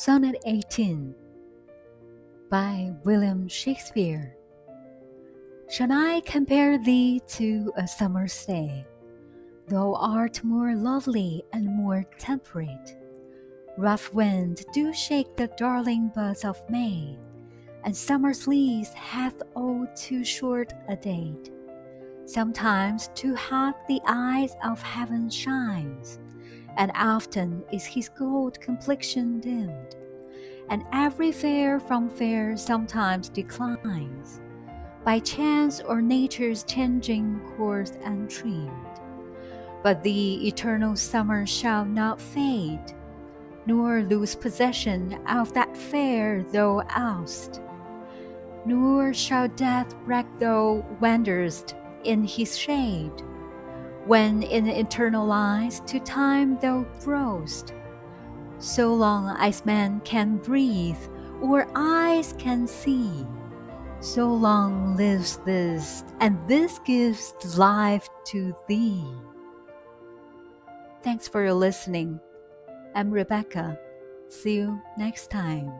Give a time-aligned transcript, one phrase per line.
[0.00, 1.12] Sonnet 18
[2.48, 4.36] by William Shakespeare.
[5.68, 8.86] Shall I compare thee to a summer's day?
[9.66, 12.96] Thou art more lovely and more temperate.
[13.76, 17.18] Rough wind do shake the darling buds of May,
[17.82, 21.50] and summer's lease hath all too short a date.
[22.24, 26.20] Sometimes too hot the eyes of heaven shines
[26.76, 29.96] and often is his gold complexion dimmed,
[30.70, 34.40] and every fair from fair sometimes declines,
[35.04, 38.70] by chance or nature's changing course untrimmed.
[39.82, 42.94] But the eternal summer shall not fade,
[43.66, 47.60] nor lose possession of that fair thou oust,
[48.64, 53.22] nor shall death wreck thou wanderest in his shade
[54.08, 57.74] when in eternal lies to time thou growest.
[58.58, 60.98] So long as man can breathe
[61.42, 63.26] or eyes can see,
[64.00, 69.04] so long lives this, and this gives life to thee.
[71.02, 72.18] Thanks for your listening.
[72.94, 73.78] I'm Rebecca.
[74.28, 75.70] See you next time.